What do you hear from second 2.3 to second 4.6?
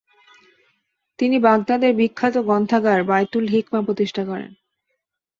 গ্রন্থাগার বাইতুল হিকমাহ প্রতিষ্ঠা করেন।